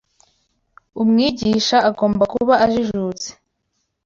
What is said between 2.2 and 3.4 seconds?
kuba ajijutse